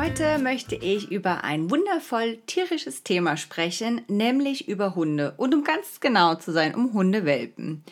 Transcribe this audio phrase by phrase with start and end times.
[0.00, 5.34] Heute möchte ich über ein wundervoll tierisches Thema sprechen, nämlich über Hunde.
[5.36, 7.82] Und um ganz genau zu sein, um Hundewelpen.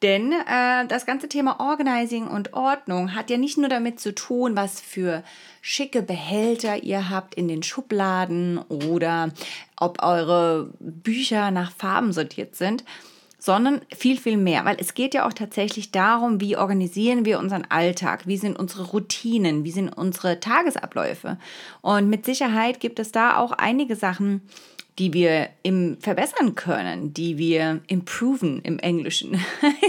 [0.00, 4.56] Denn äh, das ganze Thema Organizing und Ordnung hat ja nicht nur damit zu tun,
[4.56, 5.22] was für
[5.60, 9.30] schicke Behälter ihr habt in den Schubladen oder
[9.76, 12.84] ob eure Bücher nach Farben sortiert sind,
[13.40, 17.64] sondern viel, viel mehr, weil es geht ja auch tatsächlich darum, wie organisieren wir unseren
[17.68, 21.38] Alltag, wie sind unsere Routinen, wie sind unsere Tagesabläufe.
[21.80, 24.42] Und mit Sicherheit gibt es da auch einige Sachen,
[24.98, 29.40] die wir im verbessern können, die wir improven im Englischen.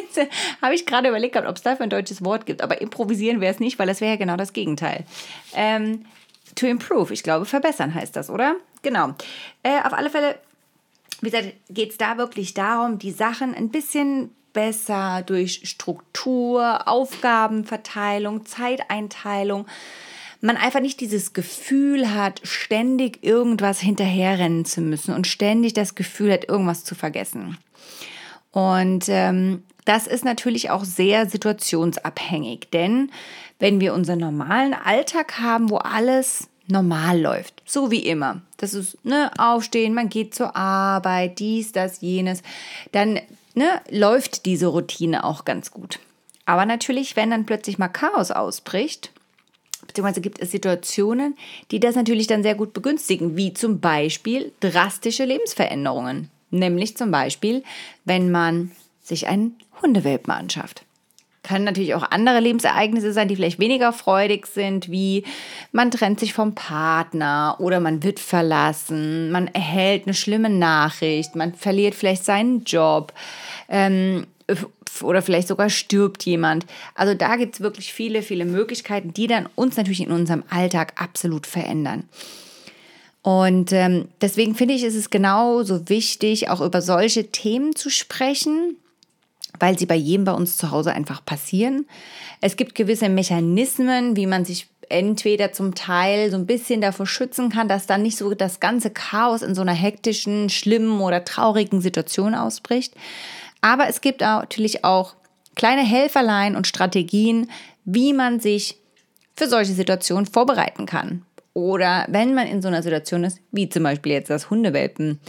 [0.61, 3.59] Habe ich gerade überlegt ob es dafür ein deutsches Wort gibt, aber improvisieren wäre es
[3.59, 5.03] nicht, weil das wäre ja genau das Gegenteil.
[5.53, 6.05] Ähm,
[6.55, 8.55] to improve, ich glaube, verbessern heißt das, oder?
[8.83, 9.15] Genau.
[9.63, 10.37] Äh, auf alle Fälle
[11.21, 18.45] wie gesagt, geht es da wirklich darum, die Sachen ein bisschen besser durch Struktur, Aufgabenverteilung,
[18.45, 19.65] Zeiteinteilung,
[20.41, 26.33] man einfach nicht dieses Gefühl hat, ständig irgendwas hinterherrennen zu müssen und ständig das Gefühl
[26.33, 27.57] hat, irgendwas zu vergessen.
[28.51, 33.11] Und ähm, das ist natürlich auch sehr situationsabhängig, denn
[33.59, 38.41] wenn wir unseren normalen Alltag haben, wo alles normal läuft, so wie immer.
[38.57, 42.41] Das ist ne, aufstehen, man geht zur Arbeit, dies, das, jenes,
[42.91, 43.19] dann
[43.53, 45.99] ne, läuft diese Routine auch ganz gut.
[46.45, 49.11] Aber natürlich, wenn dann plötzlich mal Chaos ausbricht,
[49.85, 51.35] beziehungsweise gibt es Situationen,
[51.71, 56.29] die das natürlich dann sehr gut begünstigen, wie zum Beispiel drastische Lebensveränderungen.
[56.49, 57.63] Nämlich zum Beispiel,
[58.03, 60.83] wenn man sich einen Hundewelpen anschafft.
[61.43, 65.23] Können natürlich auch andere Lebensereignisse sein, die vielleicht weniger freudig sind, wie
[65.71, 71.55] man trennt sich vom Partner oder man wird verlassen, man erhält eine schlimme Nachricht, man
[71.55, 73.11] verliert vielleicht seinen Job
[73.69, 74.27] ähm,
[75.01, 76.67] oder vielleicht sogar stirbt jemand.
[76.93, 80.93] Also da gibt es wirklich viele, viele Möglichkeiten, die dann uns natürlich in unserem Alltag
[81.01, 82.03] absolut verändern.
[83.23, 88.77] Und ähm, deswegen finde ich, ist es genauso wichtig, auch über solche Themen zu sprechen
[89.59, 91.87] weil sie bei jedem bei uns zu Hause einfach passieren.
[92.41, 97.49] Es gibt gewisse Mechanismen, wie man sich entweder zum Teil so ein bisschen davor schützen
[97.49, 101.81] kann, dass dann nicht so das ganze Chaos in so einer hektischen, schlimmen oder traurigen
[101.81, 102.93] Situation ausbricht.
[103.61, 105.15] Aber es gibt natürlich auch
[105.55, 107.49] kleine Helferlein und Strategien,
[107.85, 108.77] wie man sich
[109.35, 111.25] für solche Situationen vorbereiten kann.
[111.53, 115.19] Oder wenn man in so einer Situation ist, wie zum Beispiel jetzt das Hundewelpen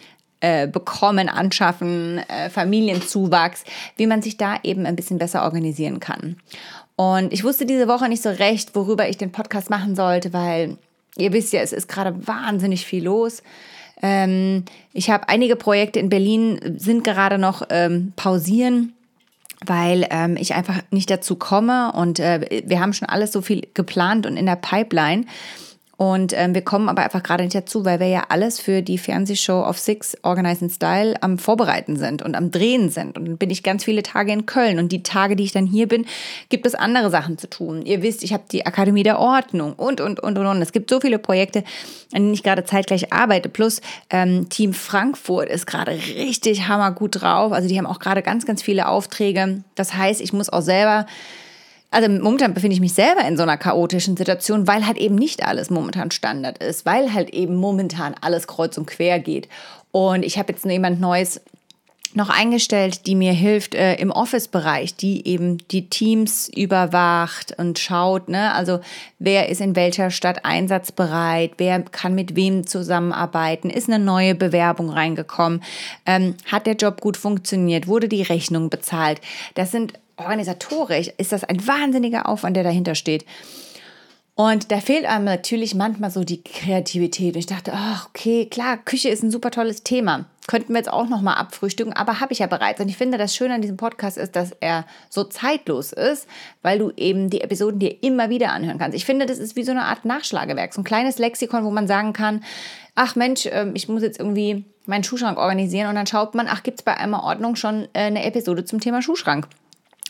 [0.42, 3.64] äh, bekommen, anschaffen, äh, Familienzuwachs,
[3.96, 6.36] wie man sich da eben ein bisschen besser organisieren kann.
[6.96, 10.76] Und ich wusste diese Woche nicht so recht, worüber ich den Podcast machen sollte, weil
[11.16, 13.42] ihr wisst ja, es ist gerade wahnsinnig viel los.
[14.02, 18.94] Ähm, ich habe einige Projekte in Berlin, sind gerade noch ähm, pausieren
[19.64, 23.68] weil ähm, ich einfach nicht dazu komme und äh, wir haben schon alles so viel
[23.74, 25.24] geplant und in der Pipeline.
[25.98, 28.98] Und ähm, wir kommen aber einfach gerade nicht dazu, weil wir ja alles für die
[28.98, 33.18] Fernsehshow of Six Organize Style am Vorbereiten sind und am Drehen sind.
[33.18, 34.78] Und dann bin ich ganz viele Tage in Köln.
[34.78, 36.06] Und die Tage, die ich dann hier bin,
[36.48, 37.82] gibt es andere Sachen zu tun.
[37.84, 40.62] Ihr wisst, ich habe die Akademie der Ordnung und, und, und, und, und.
[40.62, 41.60] Es gibt so viele Projekte,
[42.12, 43.48] an denen ich gerade zeitgleich arbeite.
[43.48, 43.80] Plus
[44.10, 47.52] ähm, Team Frankfurt ist gerade richtig hammergut drauf.
[47.52, 49.62] Also die haben auch gerade ganz, ganz viele Aufträge.
[49.74, 51.06] Das heißt, ich muss auch selber
[51.92, 55.46] also momentan befinde ich mich selber in so einer chaotischen Situation, weil halt eben nicht
[55.46, 59.48] alles momentan Standard ist, weil halt eben momentan alles kreuz und quer geht.
[59.92, 61.40] Und ich habe jetzt jemand Neues
[62.14, 68.28] noch eingestellt, die mir hilft äh, im Office-Bereich, die eben die Teams überwacht und schaut,
[68.28, 68.80] ne, also
[69.18, 74.90] wer ist in welcher Stadt einsatzbereit, wer kann mit wem zusammenarbeiten, ist eine neue Bewerbung
[74.90, 75.62] reingekommen,
[76.04, 79.20] ähm, hat der Job gut funktioniert, wurde die Rechnung bezahlt.
[79.54, 83.24] Das sind organisatorisch ist das ein wahnsinniger Aufwand, der dahinter steht.
[84.34, 87.34] Und da fehlt einem natürlich manchmal so die Kreativität.
[87.34, 90.24] Und ich dachte, ach, okay, klar, Küche ist ein super tolles Thema.
[90.46, 92.80] Könnten wir jetzt auch nochmal abfrühstücken, aber habe ich ja bereits.
[92.80, 96.26] Und ich finde, das Schöne an diesem Podcast ist, dass er so zeitlos ist,
[96.62, 98.96] weil du eben die Episoden dir immer wieder anhören kannst.
[98.96, 101.86] Ich finde, das ist wie so eine Art Nachschlagewerk, so ein kleines Lexikon, wo man
[101.86, 102.42] sagen kann,
[102.94, 105.88] ach Mensch, ähm, ich muss jetzt irgendwie meinen Schuhschrank organisieren.
[105.88, 108.80] Und dann schaut man, ach, gibt es bei einmal Ordnung schon äh, eine Episode zum
[108.80, 109.46] Thema Schuhschrank.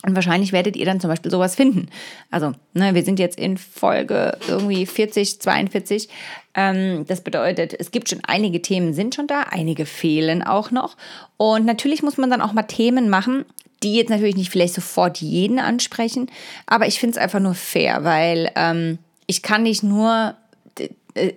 [0.05, 1.87] Und wahrscheinlich werdet ihr dann zum Beispiel sowas finden.
[2.29, 6.09] Also, ne, wir sind jetzt in Folge irgendwie 40, 42.
[6.55, 10.97] Ähm, das bedeutet, es gibt schon einige Themen sind schon da, einige fehlen auch noch.
[11.37, 13.45] Und natürlich muss man dann auch mal Themen machen,
[13.81, 16.29] die jetzt natürlich nicht vielleicht sofort jeden ansprechen,
[16.65, 18.97] aber ich finde es einfach nur fair, weil ähm,
[19.27, 20.35] ich kann nicht nur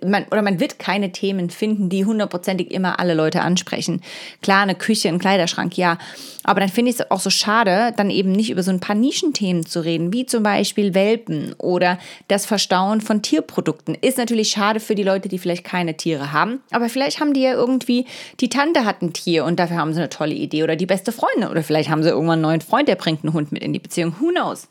[0.05, 4.01] man, oder man wird keine Themen finden, die hundertprozentig immer alle Leute ansprechen.
[4.41, 5.97] Klar, eine Küche, ein Kleiderschrank, ja.
[6.43, 8.95] Aber dann finde ich es auch so schade, dann eben nicht über so ein paar
[8.95, 13.95] Nischenthemen zu reden, wie zum Beispiel Welpen oder das Verstauen von Tierprodukten.
[13.95, 16.61] Ist natürlich schade für die Leute, die vielleicht keine Tiere haben.
[16.71, 18.05] Aber vielleicht haben die ja irgendwie,
[18.39, 21.11] die Tante hat ein Tier und dafür haben sie eine tolle Idee oder die beste
[21.11, 21.49] Freundin.
[21.49, 23.79] Oder vielleicht haben sie irgendwann einen neuen Freund, der bringt einen Hund mit in die
[23.79, 24.15] Beziehung.
[24.19, 24.67] Who knows?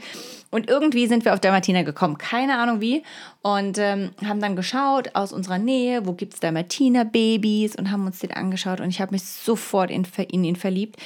[0.52, 3.04] Und irgendwie sind wir auf Dalmatiner gekommen, keine Ahnung wie.
[3.42, 8.20] Und ähm, haben dann geschaut aus unserer Nähe, wo gibt es Dalmatiner-Babys und haben uns
[8.20, 8.82] den angeschaut.
[8.82, 10.98] Und ich habe mich sofort in, in ihn verliebt.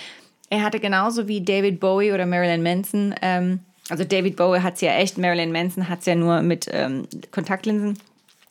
[0.50, 3.14] Er hatte genauso wie David Bowie oder Marilyn Manson...
[3.22, 6.70] Ähm, also David Bowie hat es ja echt, Marilyn Manson hat es ja nur mit
[6.72, 7.98] ähm, Kontaktlinsen.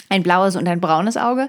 [0.09, 1.49] Ein blaues und ein braunes Auge.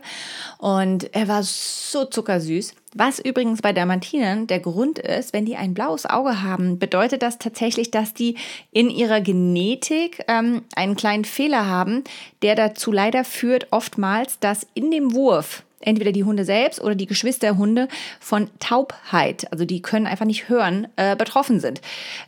[0.58, 2.74] Und er war so zuckersüß.
[2.96, 7.40] Was übrigens bei Dalmatinern der Grund ist, wenn die ein blaues Auge haben, bedeutet das
[7.40, 8.38] tatsächlich, dass die
[8.72, 12.06] in ihrer Genetik ähm, einen kleinen Fehler haben,
[12.42, 17.08] der dazu leider führt, oftmals, dass in dem Wurf entweder die Hunde selbst oder die
[17.08, 17.90] Geschwisterhunde
[18.22, 21.82] von Taubheit, also die können einfach nicht hören, äh, betroffen sind.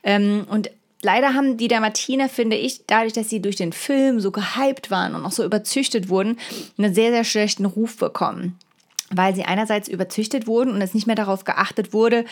[0.04, 0.70] Ähm, und
[1.06, 5.14] Leider haben die Dalmatiner, finde ich, dadurch, dass sie durch den Film so gehypt waren
[5.14, 6.40] und auch so überzüchtet wurden,
[6.80, 8.58] einen sehr, sehr schlechten Ruf bekommen
[9.12, 12.26] weil sie einerseits überzüchtet wurden und es nicht mehr darauf geachtet wurde,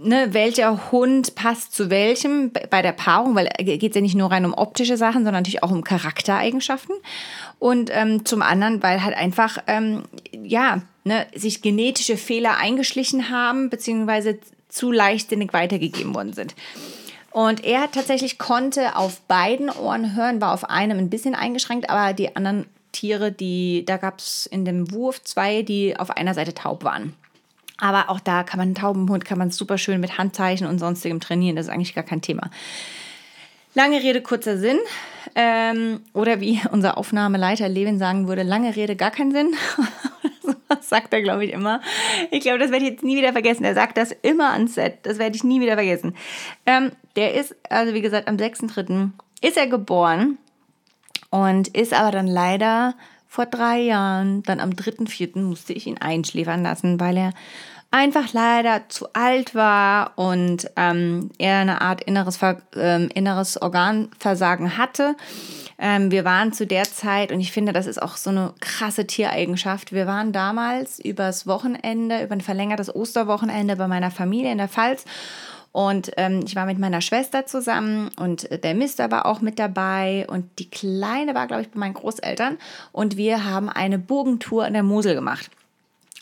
[0.00, 4.30] ne, welcher Hund passt zu welchem bei der Paarung, weil geht es ja nicht nur
[4.30, 6.94] rein um optische Sachen, sondern natürlich auch um Charaktereigenschaften.
[7.58, 10.04] Und ähm, zum anderen, weil halt einfach, ähm,
[10.40, 16.54] ja, ne, sich genetische Fehler eingeschlichen haben, beziehungsweise zu leichtsinnig weitergegeben worden sind.
[17.30, 22.14] Und er tatsächlich konnte auf beiden Ohren hören, war auf einem ein bisschen eingeschränkt, aber
[22.14, 26.54] die anderen Tiere, die, da gab es in dem Wurf zwei, die auf einer Seite
[26.54, 27.14] taub waren.
[27.80, 31.20] Aber auch da kann man einen Taubenhund, kann man super schön mit Handzeichen und sonstigem
[31.20, 31.54] trainieren.
[31.54, 32.50] Das ist eigentlich gar kein Thema.
[33.74, 34.78] Lange Rede, kurzer Sinn.
[35.34, 39.54] Ähm, oder wie unser Aufnahmeleiter Levin sagen würde, lange Rede, gar keinen Sinn.
[40.68, 41.80] das sagt er, glaube ich, immer.
[42.30, 43.64] Ich glaube, das werde ich jetzt nie wieder vergessen.
[43.64, 44.98] Er sagt das immer ans Set.
[45.04, 46.16] Das werde ich nie wieder vergessen.
[46.66, 49.10] Ähm, der ist, also wie gesagt, am 6.3.
[49.40, 50.38] ist er geboren
[51.30, 52.94] und ist aber dann leider
[53.26, 55.40] vor drei Jahren, dann am 3.4.
[55.40, 57.32] musste ich ihn einschläfern lassen, weil er
[57.90, 64.78] einfach leider zu alt war und ähm, er eine Art inneres, Ver ähm, inneres Organversagen
[64.78, 65.16] hatte.
[65.76, 69.08] Ähm, wir waren zu der Zeit, und ich finde, das ist auch so eine krasse
[69.08, 74.68] Tiereigenschaft, wir waren damals übers Wochenende, über ein verlängertes Osterwochenende bei meiner Familie in der
[74.68, 75.04] Pfalz.
[75.72, 80.26] Und ähm, ich war mit meiner Schwester zusammen und der Mister war auch mit dabei
[80.28, 82.58] und die Kleine war, glaube ich, bei meinen Großeltern.
[82.90, 85.50] Und wir haben eine Burgentour in der Mosel gemacht.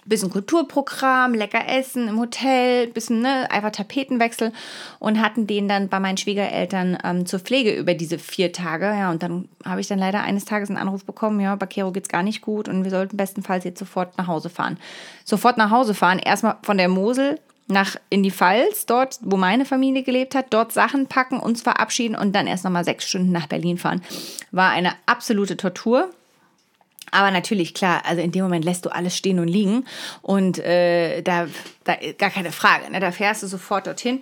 [0.05, 4.53] bisschen Kulturprogramm, lecker Essen im Hotel, bisschen ne, einfach Tapetenwechsel
[4.99, 8.87] und hatten den dann bei meinen Schwiegereltern ähm, zur Pflege über diese vier Tage.
[8.87, 11.91] Ja, und dann habe ich dann leider eines Tages einen Anruf bekommen, ja, bei Kero
[11.93, 14.79] geht's gar nicht gut und wir sollten bestenfalls jetzt sofort nach Hause fahren.
[15.25, 19.64] Sofort nach Hause fahren, erstmal von der Mosel nach in die Pfalz, dort, wo meine
[19.64, 23.46] Familie gelebt hat, dort Sachen packen, uns verabschieden und dann erst nochmal sechs Stunden nach
[23.46, 24.02] Berlin fahren.
[24.52, 26.11] War eine absolute Tortur.
[27.12, 29.85] Aber natürlich, klar, also in dem Moment lässt du alles stehen und liegen
[30.23, 31.46] und äh, da,
[31.85, 32.99] da gar keine Frage, ne?
[32.99, 34.20] da fährst du sofort dorthin.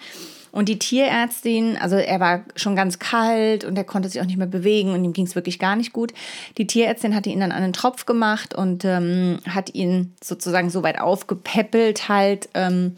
[0.53, 4.37] Und die Tierärztin, also er war schon ganz kalt und er konnte sich auch nicht
[4.37, 6.13] mehr bewegen und ihm ging es wirklich gar nicht gut.
[6.59, 10.85] Die Tierärztin hatte ihn dann an einen Tropf gemacht und ähm, hat ihn sozusagen so
[10.85, 12.95] weit aufgepäppelt halt, ähm,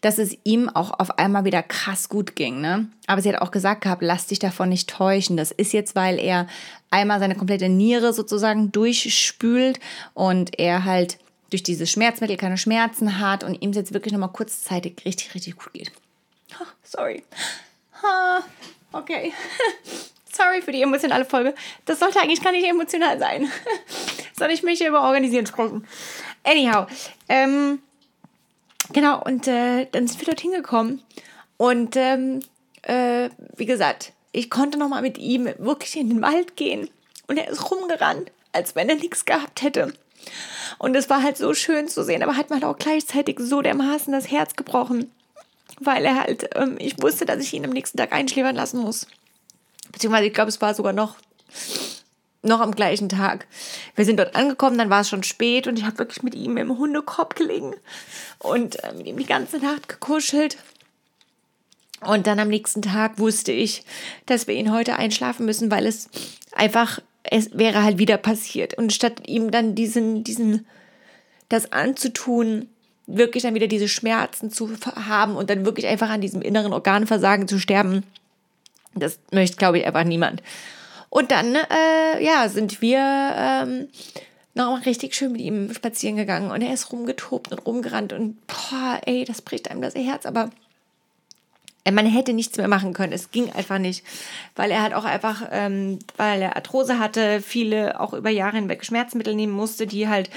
[0.00, 2.60] dass es ihm auch auf einmal wieder krass gut ging.
[2.60, 2.88] Ne?
[3.06, 5.36] Aber sie hat auch gesagt gehabt, lass dich davon nicht täuschen.
[5.36, 6.46] Das ist jetzt, weil er
[6.90, 9.78] einmal seine komplette Niere sozusagen durchspült
[10.14, 11.18] und er halt
[11.50, 15.72] durch dieses Schmerzmittel keine Schmerzen hat und ihm jetzt wirklich nochmal kurzzeitig richtig, richtig gut
[15.72, 15.92] geht.
[16.60, 17.22] Oh, sorry.
[18.02, 18.40] Oh,
[18.92, 19.32] okay.
[20.32, 21.54] Sorry für die emotionale Folge.
[21.86, 23.50] Das sollte eigentlich gar nicht emotional sein.
[24.38, 25.86] Soll ich mich über Organisieren sprechen?
[26.44, 26.86] Anyhow,
[27.28, 27.80] ähm,
[28.92, 31.02] Genau, und äh, dann sind wir dort hingekommen.
[31.56, 32.40] Und ähm,
[32.82, 36.88] äh, wie gesagt, ich konnte noch mal mit ihm wirklich in den Wald gehen.
[37.26, 39.92] Und er ist rumgerannt, als wenn er nichts gehabt hätte.
[40.78, 43.62] Und es war halt so schön zu sehen, aber hat mir halt auch gleichzeitig so
[43.62, 45.10] dermaßen das Herz gebrochen,
[45.80, 49.06] weil er halt, ähm, ich wusste, dass ich ihn am nächsten Tag einschläfern lassen muss.
[49.92, 51.16] Beziehungsweise, ich glaube, es war sogar noch
[52.42, 53.46] noch am gleichen Tag.
[53.96, 56.56] Wir sind dort angekommen, dann war es schon spät und ich habe wirklich mit ihm
[56.56, 57.74] im Hundekorb gelegen
[58.38, 60.56] und äh, mit ihm die ganze Nacht gekuschelt.
[62.00, 63.84] Und dann am nächsten Tag wusste ich,
[64.24, 66.08] dass wir ihn heute einschlafen müssen, weil es
[66.52, 68.72] einfach, es wäre halt wieder passiert.
[68.74, 70.66] Und statt ihm dann diesen, diesen,
[71.50, 72.68] das anzutun,
[73.06, 77.48] wirklich dann wieder diese Schmerzen zu haben und dann wirklich einfach an diesem inneren Organversagen
[77.48, 78.04] zu sterben,
[78.94, 80.42] das möchte, glaube ich, einfach niemand.
[81.10, 83.88] Und dann, äh, ja, sind wir ähm,
[84.54, 86.50] nochmal richtig schön mit ihm spazieren gegangen.
[86.50, 88.12] Und er ist rumgetobt und rumgerannt.
[88.12, 90.50] Und boah, ey, das bricht einem das Herz, aber
[91.84, 93.12] äh, man hätte nichts mehr machen können.
[93.12, 94.04] Es ging einfach nicht,
[94.54, 98.84] weil er halt auch einfach, ähm, weil er Arthrose hatte, viele auch über Jahre hinweg
[98.84, 100.30] Schmerzmittel nehmen musste, die halt,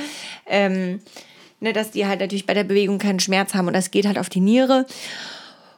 [0.48, 1.02] ähm,
[1.60, 3.68] ne, dass die halt natürlich bei der Bewegung keinen Schmerz haben.
[3.68, 4.88] Und das geht halt auf die Niere.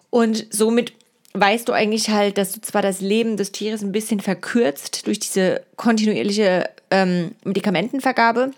[0.09, 0.93] Und somit
[1.39, 5.19] weißt du eigentlich halt, dass du zwar das Leben des Tieres ein bisschen verkürzt durch
[5.19, 8.51] diese kontinuierliche ähm, Medikamentenvergabe,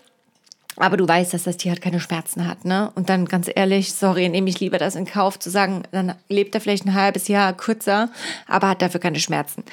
[0.76, 2.92] aber du weißt, dass das Tier halt keine Schmerzen hat, ne?
[2.94, 6.54] Und dann ganz ehrlich, sorry, nehme ich lieber das in Kauf, zu sagen, dann lebt
[6.54, 8.10] er vielleicht ein halbes Jahr kürzer,
[8.46, 9.64] aber hat dafür keine Schmerzen.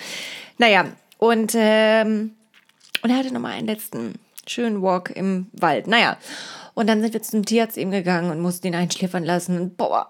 [0.58, 0.86] Naja,
[1.18, 2.32] und, ähm,
[3.04, 4.16] und er hatte nochmal einen letzten
[4.48, 5.88] schönen Walk im Wald.
[5.88, 6.18] Naja,
[6.74, 9.60] und dann sind wir zum Tierarzt eben gegangen und mussten ihn einschläfern lassen.
[9.60, 10.08] Und boah,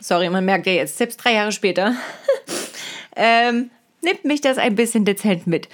[0.00, 1.94] sorry, man merkt ja jetzt, selbst drei Jahre später,
[3.16, 3.70] ähm,
[4.02, 5.68] nimmt mich das ein bisschen dezent mit.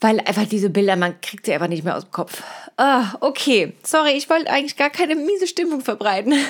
[0.00, 2.42] Weil einfach diese Bilder, man kriegt sie einfach nicht mehr aus dem Kopf.
[2.76, 3.72] Ah, okay.
[3.82, 6.34] Sorry, ich wollte eigentlich gar keine miese Stimmung verbreiten.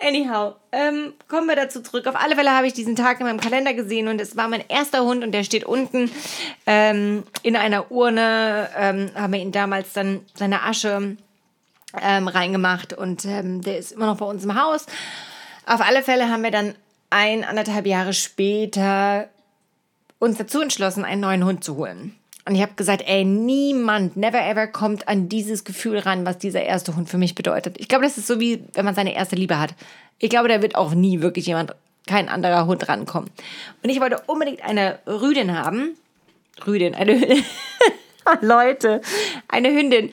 [0.00, 2.06] Anyhow, ähm, kommen wir dazu zurück.
[2.06, 4.62] Auf alle Fälle habe ich diesen Tag in meinem Kalender gesehen und es war mein
[4.68, 6.10] erster Hund und der steht unten
[6.66, 8.68] ähm, in einer Urne.
[8.76, 11.16] Ähm, haben wir ihn damals dann seine Asche
[12.02, 14.86] ähm, reingemacht und ähm, der ist immer noch bei uns im Haus.
[15.66, 16.74] Auf alle Fälle haben wir dann
[17.10, 19.28] ein, anderthalb Jahre später
[20.18, 22.14] uns dazu entschlossen, einen neuen Hund zu holen.
[22.46, 26.62] Und ich habe gesagt, ey, niemand, never ever kommt an dieses Gefühl ran, was dieser
[26.62, 27.76] erste Hund für mich bedeutet.
[27.78, 29.74] Ich glaube, das ist so wie, wenn man seine erste Liebe hat.
[30.20, 31.74] Ich glaube, da wird auch nie wirklich jemand,
[32.06, 33.30] kein anderer Hund rankommen.
[33.82, 35.96] Und ich wollte unbedingt eine Rüdin haben.
[36.64, 37.44] Rüdin, eine Hündin.
[38.40, 39.00] Leute,
[39.48, 40.12] eine Hündin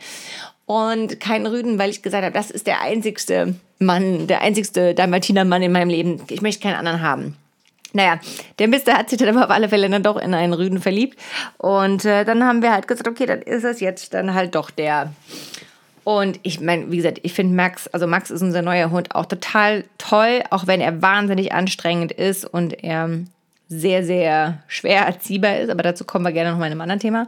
[0.74, 5.62] und keinen Rüden, weil ich gesagt habe, das ist der einzigste Mann, der einzigste Dalmatiner-Mann
[5.62, 6.22] in meinem Leben.
[6.30, 7.36] Ich möchte keinen anderen haben.
[7.94, 8.20] Naja,
[8.58, 11.20] der Mister hat sich dann aber auf alle Fälle dann doch in einen Rüden verliebt.
[11.60, 14.72] Und äh, dann haben wir halt gesagt, okay, dann ist es jetzt dann halt doch
[14.72, 15.13] der.
[16.03, 19.27] Und ich meine, wie gesagt, ich finde Max, also Max ist unser neuer Hund auch
[19.27, 23.12] total toll, auch wenn er wahnsinnig anstrengend ist und er
[23.70, 25.70] sehr, sehr schwer erziehbar ist.
[25.70, 27.27] Aber dazu kommen wir gerne noch mal in einem anderen Thema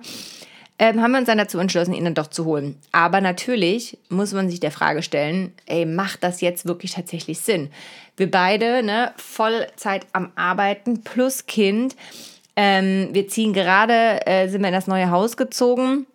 [0.77, 2.77] ähm, haben wir uns dann dazu entschlossen, ihn dann doch zu holen.
[2.91, 7.69] Aber natürlich muss man sich der Frage stellen, ey, macht das jetzt wirklich tatsächlich Sinn?
[8.17, 11.95] Wir beide, ne, Vollzeit am Arbeiten plus Kind.
[12.57, 16.07] Ähm, wir ziehen gerade, äh, sind wir in das neue Haus gezogen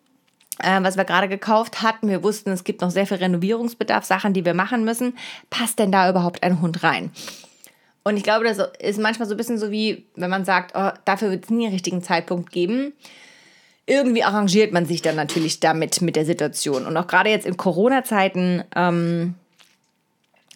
[0.63, 2.09] äh, was wir gerade gekauft hatten.
[2.09, 5.17] Wir wussten, es gibt noch sehr viel Renovierungsbedarf, Sachen, die wir machen müssen.
[5.49, 7.11] Passt denn da überhaupt ein Hund rein?
[8.03, 10.91] Und ich glaube, das ist manchmal so ein bisschen so wie, wenn man sagt, oh,
[11.07, 12.93] dafür wird es nie einen richtigen Zeitpunkt geben
[13.91, 16.87] irgendwie arrangiert man sich dann natürlich damit mit der Situation.
[16.87, 19.35] Und auch gerade jetzt in Corona-Zeiten ähm,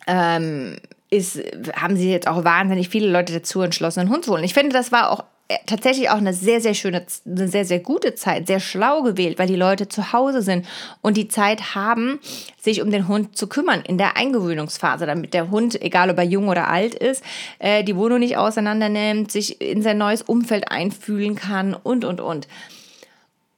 [0.07, 0.77] ähm,
[1.11, 1.41] ist,
[1.75, 4.45] haben sie jetzt auch wahnsinnig viele Leute dazu entschlossen, einen Hund zu holen.
[4.45, 7.81] Ich finde, das war auch äh, tatsächlich auch eine sehr, sehr schöne, eine sehr, sehr
[7.81, 10.65] gute Zeit, sehr schlau gewählt, weil die Leute zu Hause sind
[11.03, 12.21] und die Zeit haben,
[12.57, 16.25] sich um den Hund zu kümmern in der Eingewöhnungsphase, damit der Hund, egal ob er
[16.25, 17.25] jung oder alt ist,
[17.59, 22.21] äh, die Wohnung nicht auseinander nimmt, sich in sein neues Umfeld einfühlen kann und, und,
[22.21, 22.47] und.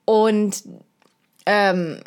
[0.06, 0.62] Und
[1.44, 2.00] ähm,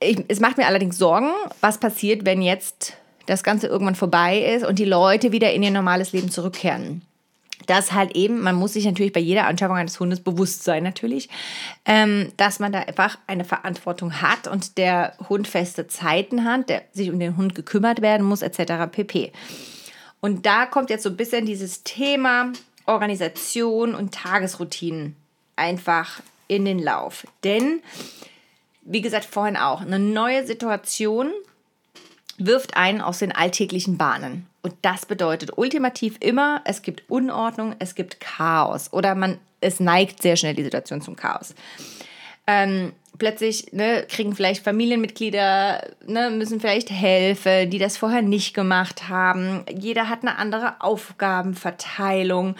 [0.00, 2.94] ich, es macht mir allerdings Sorgen, was passiert, wenn jetzt
[3.26, 7.02] das Ganze irgendwann vorbei ist und die Leute wieder in ihr normales Leben zurückkehren
[7.66, 11.28] dass halt eben, man muss sich natürlich bei jeder Anschaffung eines Hundes bewusst sein, natürlich,
[11.84, 16.82] ähm, dass man da einfach eine Verantwortung hat und der Hund feste Zeiten hat, der
[16.92, 18.90] sich um den Hund gekümmert werden muss, etc.
[18.90, 19.32] pp.
[20.20, 22.52] Und da kommt jetzt so ein bisschen dieses Thema
[22.86, 25.16] Organisation und Tagesroutinen
[25.56, 27.26] einfach in den Lauf.
[27.44, 27.82] Denn,
[28.82, 31.30] wie gesagt, vorhin auch, eine neue Situation
[32.38, 34.46] wirft einen aus den alltäglichen Bahnen.
[34.62, 40.22] Und das bedeutet ultimativ immer, es gibt Unordnung, es gibt Chaos oder man, es neigt
[40.22, 41.54] sehr schnell die Situation zum Chaos.
[42.46, 49.08] Ähm, plötzlich ne, kriegen vielleicht Familienmitglieder, ne, müssen vielleicht helfen, die das vorher nicht gemacht
[49.08, 49.64] haben.
[49.74, 52.56] Jeder hat eine andere Aufgabenverteilung.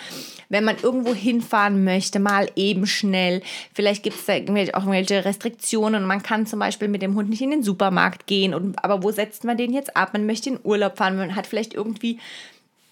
[0.48, 3.42] Wenn man irgendwo hinfahren möchte, mal eben schnell.
[3.74, 7.42] Vielleicht gibt es da auch irgendwelche Restriktionen man kann zum Beispiel mit dem Hund nicht
[7.42, 8.54] in den Supermarkt gehen.
[8.54, 10.10] Und, aber wo setzt man den jetzt ab?
[10.12, 12.18] Man möchte in Urlaub fahren, man hat vielleicht irgendwie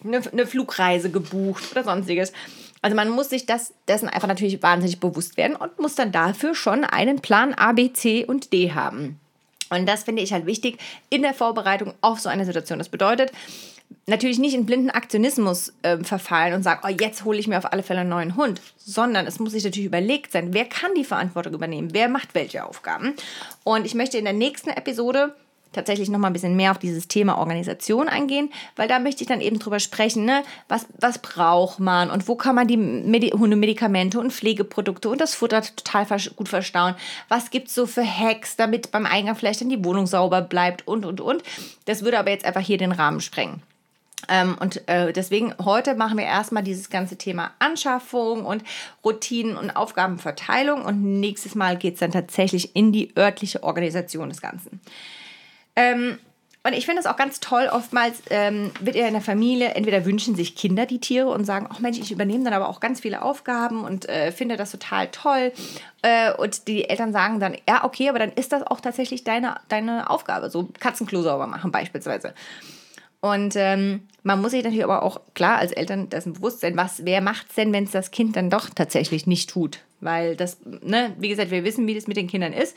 [0.02, 2.32] eine, eine Flugreise gebucht oder sonstiges.
[2.84, 6.54] Also man muss sich das, dessen einfach natürlich wahnsinnig bewusst werden und muss dann dafür
[6.54, 9.18] schon einen Plan A, B, C und D haben.
[9.70, 10.76] Und das finde ich halt wichtig
[11.08, 12.78] in der Vorbereitung auf so eine Situation.
[12.78, 13.32] Das bedeutet,
[14.04, 17.72] natürlich nicht in blinden Aktionismus äh, verfallen und sagen, oh, jetzt hole ich mir auf
[17.72, 21.04] alle Fälle einen neuen Hund, sondern es muss sich natürlich überlegt sein, wer kann die
[21.04, 23.14] Verantwortung übernehmen, wer macht welche Aufgaben.
[23.62, 25.34] Und ich möchte in der nächsten Episode
[25.74, 29.28] tatsächlich noch mal ein bisschen mehr auf dieses Thema Organisation eingehen, weil da möchte ich
[29.28, 30.42] dann eben drüber sprechen, ne?
[30.68, 35.34] was, was braucht man und wo kann man die Medi Hundemedikamente und Pflegeprodukte und das
[35.34, 36.94] Futter total gut verstauen,
[37.28, 40.86] was gibt es so für Hacks, damit beim Eingang vielleicht dann die Wohnung sauber bleibt
[40.86, 41.42] und, und, und.
[41.86, 43.62] Das würde aber jetzt einfach hier den Rahmen sprengen.
[44.28, 48.62] Ähm, und äh, deswegen heute machen wir erstmal dieses ganze Thema Anschaffung und
[49.04, 54.40] Routinen und Aufgabenverteilung und nächstes Mal geht es dann tatsächlich in die örtliche Organisation des
[54.40, 54.80] Ganzen.
[55.76, 56.18] Ähm,
[56.66, 60.06] und ich finde es auch ganz toll, oftmals ähm, wird ja in der Familie, entweder
[60.06, 63.00] wünschen sich Kinder die Tiere und sagen, ach Mensch, ich übernehme dann aber auch ganz
[63.00, 65.52] viele Aufgaben und äh, finde das total toll.
[66.00, 69.56] Äh, und die Eltern sagen dann, ja, okay, aber dann ist das auch tatsächlich deine,
[69.68, 70.48] deine Aufgabe.
[70.48, 72.32] So Katzenklo sauber machen beispielsweise.
[73.20, 77.04] Und ähm, man muss sich natürlich aber auch klar als Eltern dessen bewusst sein, was,
[77.04, 79.80] wer macht es denn, wenn es das Kind dann doch tatsächlich nicht tut?
[80.00, 82.74] Weil das, ne, wie gesagt, wir wissen, wie das mit den Kindern ist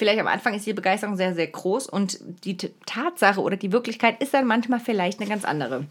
[0.00, 4.20] vielleicht am Anfang ist die Begeisterung sehr, sehr groß und die Tatsache oder die Wirklichkeit
[4.22, 5.84] ist dann manchmal vielleicht eine ganz andere.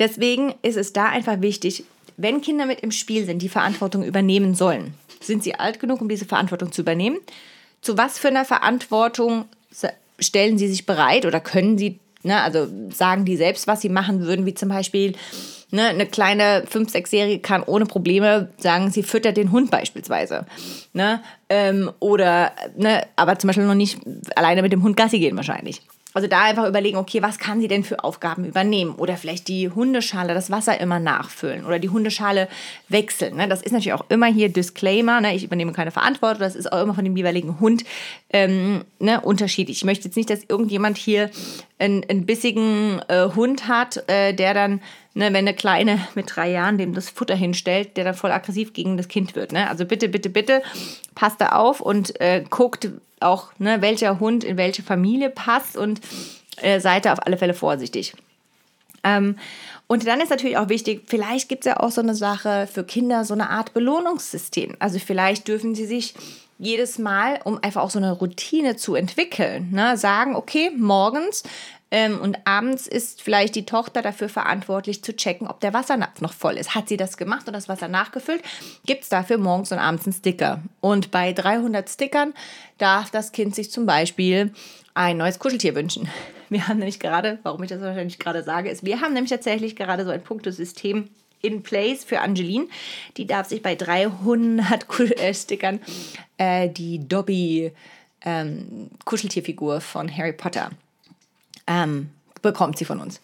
[0.00, 1.84] Deswegen ist es da einfach wichtig,
[2.16, 6.08] wenn Kinder mit im Spiel sind, die Verantwortung übernehmen sollen, sind sie alt genug, um
[6.08, 7.18] diese Verantwortung zu übernehmen?
[7.82, 9.44] Zu was für einer Verantwortung
[10.18, 14.22] stellen sie sich bereit oder können sie, ne, also sagen die selbst, was sie machen
[14.22, 15.14] würden, wie zum Beispiel,
[15.74, 20.44] Ne, eine kleine 5-, 6-Jährige kann ohne Probleme sagen, sie füttert den Hund beispielsweise.
[20.92, 21.22] Ne?
[21.48, 23.98] Ähm, oder, ne, aber zum Beispiel noch nicht
[24.36, 25.80] alleine mit dem Hund Gassi gehen wahrscheinlich.
[26.14, 28.96] Also da einfach überlegen, okay, was kann sie denn für Aufgaben übernehmen?
[28.96, 32.48] Oder vielleicht die Hundeschale, das Wasser immer nachfüllen oder die Hundeschale
[32.88, 33.36] wechseln.
[33.36, 33.48] Ne?
[33.48, 35.34] Das ist natürlich auch immer hier Disclaimer, ne?
[35.34, 37.84] ich übernehme keine Verantwortung, das ist auch immer von dem jeweiligen Hund
[38.30, 39.22] ähm, ne?
[39.22, 39.78] unterschiedlich.
[39.78, 41.30] Ich möchte jetzt nicht, dass irgendjemand hier
[41.78, 44.80] einen, einen bissigen äh, Hund hat, äh, der dann
[45.14, 48.72] ne, wenn eine Kleine mit drei Jahren dem das Futter hinstellt, der dann voll aggressiv
[48.72, 49.52] gegen das Kind wird.
[49.52, 49.68] Ne?
[49.68, 50.62] Also bitte, bitte, bitte,
[51.14, 56.00] passt da auf und äh, guckt auch, ne, welcher Hund in welche Familie passt und
[56.56, 58.14] äh, seid da auf alle Fälle vorsichtig.
[59.04, 59.36] Ähm,
[59.86, 62.84] und dann ist natürlich auch wichtig, vielleicht gibt es ja auch so eine Sache für
[62.84, 64.76] Kinder, so eine Art Belohnungssystem.
[64.78, 66.14] Also vielleicht dürfen sie sich
[66.58, 71.42] jedes Mal, um einfach auch so eine Routine zu entwickeln, ne, sagen, okay, morgens
[71.92, 76.32] ähm, und abends ist vielleicht die Tochter dafür verantwortlich zu checken, ob der Wassernapf noch
[76.32, 76.74] voll ist.
[76.74, 78.42] Hat sie das gemacht und das Wasser nachgefüllt?
[78.86, 80.62] Gibt es dafür morgens und abends einen Sticker.
[80.80, 82.32] Und bei 300 Stickern
[82.78, 84.54] darf das Kind sich zum Beispiel
[84.94, 86.08] ein neues Kuscheltier wünschen.
[86.48, 89.74] Wir haben nämlich gerade, warum ich das wahrscheinlich gerade sage, ist, wir haben nämlich tatsächlich
[89.74, 91.08] gerade so ein Punktesystem
[91.40, 92.68] in place für Angeline.
[93.16, 94.86] Die darf sich bei 300
[95.18, 95.80] äh, Stickern
[96.36, 97.72] äh, die Dobby
[98.22, 100.70] ähm, Kuscheltierfigur von Harry Potter
[101.66, 102.10] ähm,
[102.42, 103.20] bekommt sie von uns.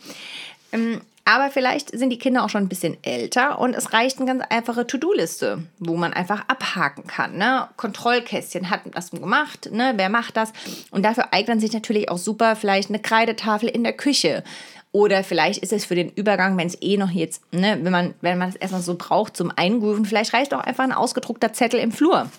[0.73, 4.27] Ähm, Aber vielleicht sind die Kinder auch schon ein bisschen älter und es reicht eine
[4.27, 7.37] ganz einfache To-Do-Liste, wo man einfach abhaken kann.
[7.37, 7.69] Ne?
[7.77, 9.93] Kontrollkästchen hat das gemacht, ne?
[9.97, 10.55] wer macht das?
[10.91, 14.43] Und dafür eignen sich natürlich auch super vielleicht eine Kreidetafel in der Küche.
[14.91, 18.15] Oder vielleicht ist es für den Übergang, wenn es eh noch jetzt, ne, wenn man,
[18.23, 21.79] wenn man es erstmal so braucht zum Eingrooven, vielleicht reicht auch einfach ein ausgedruckter Zettel
[21.79, 22.31] im Flur.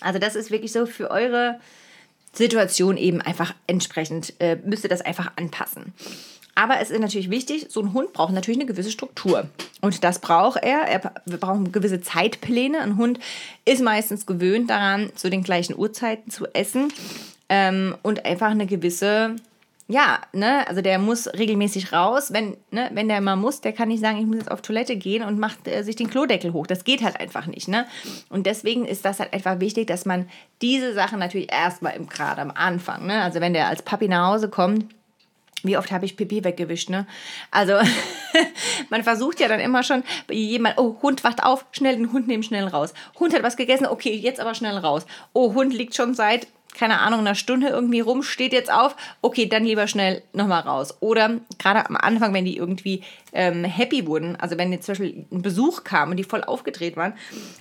[0.00, 1.58] Also das ist wirklich so für eure
[2.34, 5.94] Situation eben einfach entsprechend, äh, müsst ihr das einfach anpassen.
[6.56, 9.48] Aber es ist natürlich wichtig, so ein Hund braucht natürlich eine gewisse Struktur.
[9.80, 10.82] Und das braucht er.
[10.82, 11.00] Er
[11.38, 12.80] braucht gewisse Zeitpläne.
[12.80, 13.18] Ein Hund
[13.64, 16.92] ist meistens gewöhnt daran, zu den gleichen Uhrzeiten zu essen
[17.48, 19.34] ähm, und einfach eine gewisse
[19.94, 22.32] ja, ne, also der muss regelmäßig raus.
[22.32, 24.96] Wenn, ne, wenn der mal muss, der kann nicht sagen, ich muss jetzt auf Toilette
[24.96, 26.66] gehen und macht äh, sich den Klodeckel hoch.
[26.66, 27.86] Das geht halt einfach nicht, ne?
[28.28, 30.28] Und deswegen ist das halt einfach wichtig, dass man
[30.60, 33.22] diese Sachen natürlich erstmal im gerade am Anfang, ne?
[33.22, 34.92] Also wenn der als Papi nach Hause kommt,
[35.62, 37.06] wie oft habe ich Pipi weggewischt, ne?
[37.52, 37.74] Also,
[38.90, 42.42] man versucht ja dann immer schon, jemand, oh, Hund wacht auf, schnell den Hund nehmen,
[42.42, 42.94] schnell raus.
[43.20, 45.06] Hund hat was gegessen, okay, jetzt aber schnell raus.
[45.32, 49.46] Oh, Hund liegt schon seit keine Ahnung, einer Stunde irgendwie rum, steht jetzt auf, okay,
[49.46, 50.94] dann lieber schnell nochmal raus.
[51.00, 53.02] Oder gerade am Anfang, wenn die irgendwie
[53.34, 56.96] ähm, happy wurden, also wenn jetzt zum Beispiel ein Besuch kam und die voll aufgedreht
[56.96, 57.14] waren,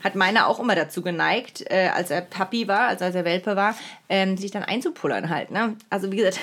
[0.03, 3.55] hat meiner auch immer dazu geneigt, äh, als er Papi war, also als er Welpe
[3.55, 3.75] war,
[4.07, 5.51] ähm, sich dann einzupullern halt.
[5.51, 5.75] Ne?
[5.89, 6.39] Also wie gesagt,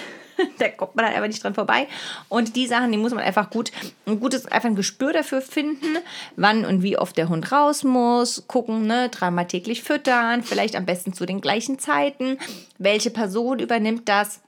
[0.59, 1.87] da kommt man halt einfach nicht dran vorbei.
[2.29, 3.71] Und die Sachen, die muss man einfach gut,
[4.07, 5.99] ein gutes, einfach ein Gespür dafür finden,
[6.37, 10.87] wann und wie oft der Hund raus muss, gucken, ne, dreimal täglich füttern, vielleicht am
[10.87, 12.39] besten zu den gleichen Zeiten,
[12.79, 14.41] welche Person übernimmt das.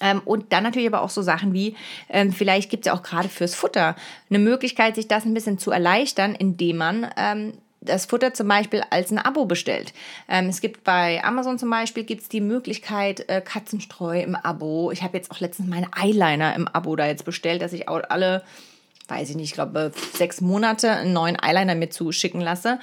[0.00, 1.76] Ähm, und dann natürlich aber auch so Sachen wie,
[2.08, 3.96] ähm, vielleicht gibt es ja auch gerade fürs Futter
[4.28, 8.82] eine Möglichkeit, sich das ein bisschen zu erleichtern, indem man ähm, das Futter zum Beispiel
[8.90, 9.92] als ein Abo bestellt.
[10.28, 14.90] Ähm, es gibt bei Amazon zum Beispiel gibt's die Möglichkeit äh, Katzenstreu im Abo.
[14.90, 18.02] Ich habe jetzt auch letztens meine Eyeliner im Abo da jetzt bestellt, dass ich auch
[18.08, 18.42] alle,
[19.10, 22.78] weiß ich nicht, ich glaube sechs Monate einen neuen Eyeliner mir zuschicken lasse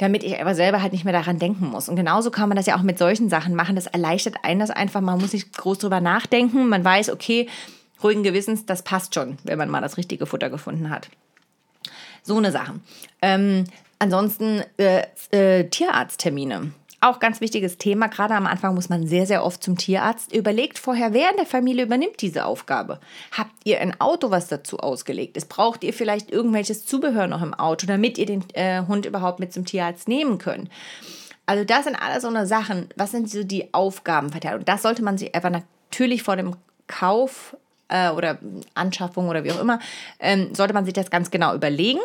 [0.00, 1.88] damit ich aber selber halt nicht mehr daran denken muss.
[1.88, 3.74] Und genauso kann man das ja auch mit solchen Sachen machen.
[3.74, 5.00] Das erleichtert einen das einfach.
[5.00, 6.68] Man muss nicht groß drüber nachdenken.
[6.68, 7.48] Man weiß, okay,
[8.00, 11.08] ruhigen Gewissens, das passt schon, wenn man mal das richtige Futter gefunden hat.
[12.22, 12.74] So eine Sache.
[13.22, 13.64] Ähm,
[13.98, 16.72] Ansonsten äh, äh, Tierarzttermine.
[17.00, 18.08] Auch ganz wichtiges Thema.
[18.08, 20.34] Gerade am Anfang muss man sehr, sehr oft zum Tierarzt.
[20.34, 22.98] Überlegt vorher, wer in der Familie übernimmt diese Aufgabe.
[23.36, 25.48] Habt ihr ein Auto, was dazu ausgelegt ist?
[25.48, 29.52] Braucht ihr vielleicht irgendwelches Zubehör noch im Auto, damit ihr den äh, Hund überhaupt mit
[29.52, 30.70] zum Tierarzt nehmen könnt?
[31.46, 32.88] Also das sind alles so eine Sachen.
[32.96, 34.64] Was sind so die Aufgabenverteilung?
[34.64, 36.56] Das sollte man sich einfach natürlich vor dem
[36.88, 37.56] Kauf
[37.88, 38.38] äh, oder
[38.74, 39.78] Anschaffung oder wie auch immer,
[40.18, 42.00] ähm, sollte man sich das ganz genau überlegen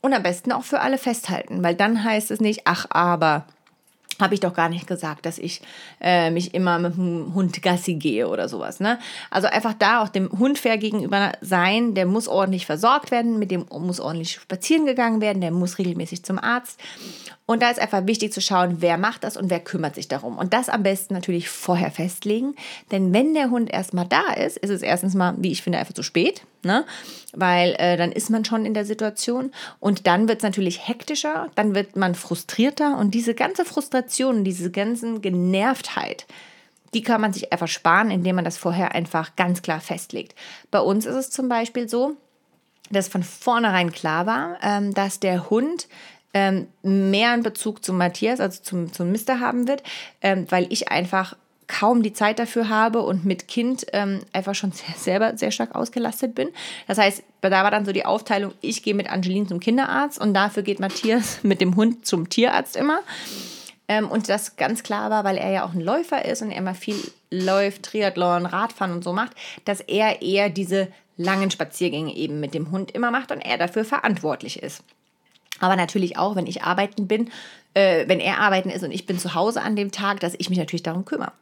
[0.00, 3.46] und am besten auch für alle festhalten, weil dann heißt es nicht, ach, aber
[4.20, 5.60] habe ich doch gar nicht gesagt, dass ich
[6.00, 8.80] äh, mich immer mit dem Hund Gassi gehe oder sowas.
[8.80, 8.98] Ne?
[9.30, 13.50] Also einfach da auch dem Hund fair gegenüber sein, der muss ordentlich versorgt werden, mit
[13.50, 16.80] dem muss ordentlich spazieren gegangen werden, der muss regelmäßig zum Arzt.
[17.46, 20.38] Und da ist einfach wichtig zu schauen, wer macht das und wer kümmert sich darum.
[20.38, 22.54] Und das am besten natürlich vorher festlegen.
[22.90, 25.94] Denn wenn der Hund erstmal da ist, ist es erstens mal, wie ich finde, einfach
[25.94, 26.42] zu spät.
[26.64, 26.84] Ne?
[27.32, 29.52] Weil äh, dann ist man schon in der Situation.
[29.80, 32.98] Und dann wird es natürlich hektischer, dann wird man frustrierter.
[32.98, 36.26] Und diese ganze Frustration, diese ganzen Genervtheit,
[36.94, 40.34] die kann man sich einfach sparen, indem man das vorher einfach ganz klar festlegt.
[40.70, 42.16] Bei uns ist es zum Beispiel so,
[42.90, 45.88] dass von vornherein klar war, ähm, dass der Hund
[46.34, 49.82] ähm, mehr einen Bezug zu Matthias, also zum, zum Mister haben wird,
[50.20, 54.72] ähm, weil ich einfach kaum die Zeit dafür habe und mit Kind ähm, einfach schon
[54.72, 56.48] sehr, selber sehr stark ausgelastet bin.
[56.86, 60.34] Das heißt, da war dann so die Aufteilung, ich gehe mit Angeline zum Kinderarzt und
[60.34, 63.00] dafür geht Matthias mit dem Hund zum Tierarzt immer.
[63.88, 66.58] Ähm, und das ganz klar war, weil er ja auch ein Läufer ist und er
[66.58, 66.96] immer viel
[67.30, 69.32] läuft, Triathlon, Radfahren und so macht,
[69.64, 73.84] dass er eher diese langen Spaziergänge eben mit dem Hund immer macht und er dafür
[73.84, 74.82] verantwortlich ist.
[75.60, 77.30] Aber natürlich auch, wenn ich arbeiten bin,
[77.74, 80.48] äh, wenn er arbeiten ist und ich bin zu Hause an dem Tag, dass ich
[80.48, 81.32] mich natürlich darum kümmere.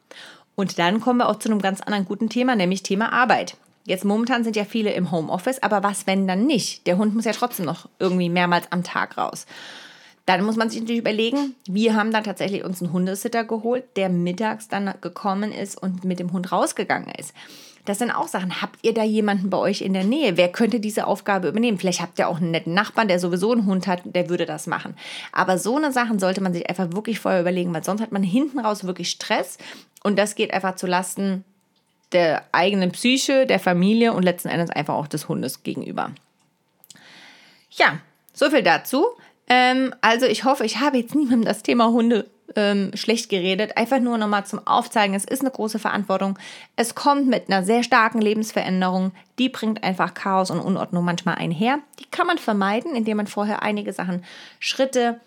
[0.55, 3.55] Und dann kommen wir auch zu einem ganz anderen guten Thema, nämlich Thema Arbeit.
[3.85, 6.87] Jetzt momentan sind ja viele im Homeoffice, aber was, wenn dann nicht?
[6.87, 9.45] Der Hund muss ja trotzdem noch irgendwie mehrmals am Tag raus.
[10.25, 14.07] Dann muss man sich natürlich überlegen, wir haben dann tatsächlich uns einen Hundesitter geholt, der
[14.07, 17.33] mittags dann gekommen ist und mit dem Hund rausgegangen ist.
[17.85, 18.61] Das sind auch Sachen.
[18.61, 20.37] Habt ihr da jemanden bei euch in der Nähe?
[20.37, 21.77] Wer könnte diese Aufgabe übernehmen?
[21.77, 24.67] Vielleicht habt ihr auch einen netten Nachbarn, der sowieso einen Hund hat, der würde das
[24.67, 24.95] machen.
[25.33, 28.23] Aber so eine Sachen sollte man sich einfach wirklich vorher überlegen, weil sonst hat man
[28.23, 29.57] hinten raus wirklich Stress
[30.01, 31.43] und das geht einfach zu Lasten
[32.13, 36.11] der eigenen Psyche, der Familie und letzten Endes einfach auch des Hundes gegenüber.
[37.71, 37.99] Ja,
[38.33, 39.05] so viel dazu.
[39.49, 43.77] Ähm, also ich hoffe, ich habe jetzt niemandem das Thema Hunde ähm, schlecht geredet.
[43.77, 46.37] Einfach nur nochmal zum Aufzeigen, es ist eine große Verantwortung.
[46.75, 49.11] Es kommt mit einer sehr starken Lebensveränderung.
[49.39, 51.79] Die bringt einfach Chaos und Unordnung manchmal einher.
[51.99, 54.23] Die kann man vermeiden, indem man vorher einige Sachen,
[54.59, 55.19] Schritte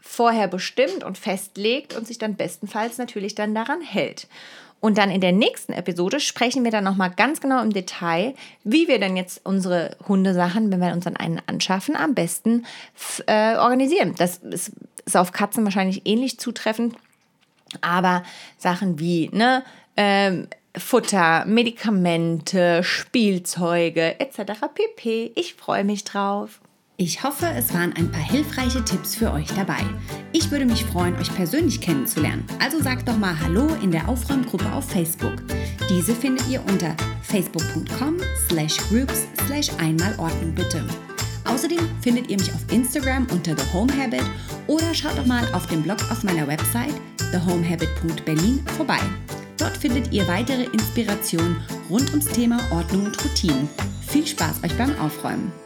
[0.00, 4.28] vorher bestimmt und festlegt und sich dann bestenfalls natürlich dann daran hält.
[4.84, 8.86] Und dann in der nächsten Episode sprechen wir dann nochmal ganz genau im Detail, wie
[8.86, 12.66] wir denn jetzt unsere Hundesachen, wenn wir uns dann einen anschaffen, am besten
[13.24, 14.14] äh, organisieren.
[14.18, 14.72] Das ist,
[15.06, 16.96] ist auf Katzen wahrscheinlich ähnlich zutreffend,
[17.80, 18.24] aber
[18.58, 19.64] Sachen wie ne,
[19.96, 24.66] ähm, Futter, Medikamente, Spielzeuge etc.
[24.74, 25.32] pp.
[25.34, 26.60] Ich freue mich drauf.
[26.96, 29.80] Ich hoffe, es waren ein paar hilfreiche Tipps für euch dabei.
[30.30, 32.44] Ich würde mich freuen, euch persönlich kennenzulernen.
[32.60, 35.34] Also sagt doch mal Hallo in der Aufräumgruppe auf Facebook.
[35.90, 40.86] Diese findet ihr unter facebook.com slash groups slash einmalordnung bitte.
[41.46, 44.24] Außerdem findet ihr mich auf Instagram unter The Home Habit
[44.68, 46.94] oder schaut doch mal auf dem Blog auf meiner Website
[47.32, 49.00] thehomehabit.berlin vorbei.
[49.58, 51.56] Dort findet ihr weitere Inspirationen
[51.90, 53.68] rund ums Thema Ordnung und Routinen.
[54.06, 55.63] Viel Spaß euch beim Aufräumen!